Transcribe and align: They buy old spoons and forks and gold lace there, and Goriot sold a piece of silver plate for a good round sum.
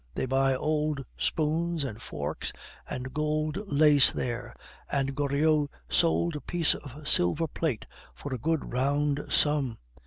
They 0.15 0.25
buy 0.25 0.55
old 0.55 1.05
spoons 1.15 1.83
and 1.83 2.01
forks 2.01 2.51
and 2.89 3.13
gold 3.13 3.59
lace 3.71 4.11
there, 4.11 4.51
and 4.91 5.13
Goriot 5.13 5.69
sold 5.89 6.35
a 6.35 6.41
piece 6.41 6.73
of 6.73 7.07
silver 7.07 7.47
plate 7.47 7.85
for 8.15 8.33
a 8.33 8.39
good 8.39 8.73
round 8.73 9.23
sum. 9.29 9.77